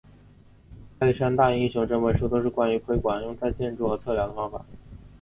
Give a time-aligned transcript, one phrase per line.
[0.99, 4.65] 亚历山大英雄整本书都是关于窥管用在建筑和测量的方法。